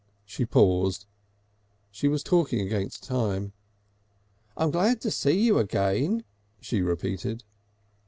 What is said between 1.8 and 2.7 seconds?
She was talking